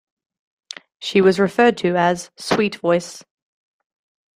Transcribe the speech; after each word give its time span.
She 0.97 1.21
was 1.21 1.39
referred 1.39 1.77
to 1.77 1.95
as 1.95 2.31
"sweet 2.35 2.77
voice". 2.77 3.23